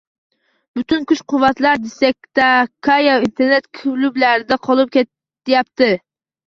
Butun 0.79 1.03
kuch-quvvatlari 1.11 1.83
diskotekayu 1.83 3.21
internet 3.29 3.71
klublarida 3.81 4.63
qolib 4.71 4.95
ketyapti. 4.99 5.95